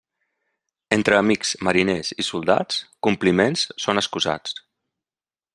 Entre 0.97 1.17
amics, 1.23 1.51
mariners 1.69 2.11
i 2.23 2.27
soldats, 2.29 2.81
compliments 3.09 3.69
són 3.85 4.03
excusats. 4.07 4.61